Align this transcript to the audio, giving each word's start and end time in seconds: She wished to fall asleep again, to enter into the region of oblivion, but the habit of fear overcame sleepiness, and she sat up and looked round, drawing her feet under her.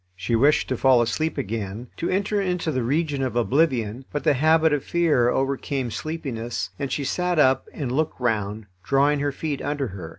She 0.15 0.35
wished 0.35 0.67
to 0.69 0.77
fall 0.77 0.99
asleep 1.03 1.37
again, 1.37 1.89
to 1.97 2.09
enter 2.09 2.41
into 2.41 2.71
the 2.71 2.81
region 2.81 3.21
of 3.21 3.35
oblivion, 3.35 4.03
but 4.11 4.23
the 4.23 4.33
habit 4.33 4.73
of 4.73 4.83
fear 4.83 5.29
overcame 5.29 5.91
sleepiness, 5.91 6.71
and 6.79 6.91
she 6.91 7.03
sat 7.03 7.37
up 7.37 7.67
and 7.71 7.91
looked 7.91 8.19
round, 8.19 8.65
drawing 8.83 9.19
her 9.19 9.31
feet 9.31 9.61
under 9.61 9.89
her. 9.89 10.09